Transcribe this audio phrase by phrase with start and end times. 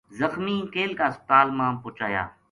[0.19, 2.23] زخمی کیل کا ہسپتال ما پوہچایا